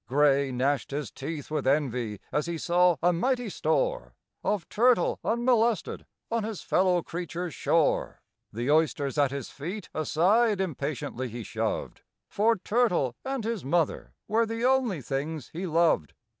[0.07, 6.07] GRAY gnashed his teeth with envy as he saw a mighty store Of turtle unmolested
[6.31, 8.23] on his fellow creature's shore.
[8.51, 14.47] The oysters at his feet aside impatiently he shoved, For turtle and his mother were
[14.47, 16.15] the only things he loved.